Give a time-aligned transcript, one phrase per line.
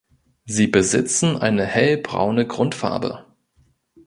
[0.45, 3.23] Sie besitzen eine hellbraune Grundfarbe.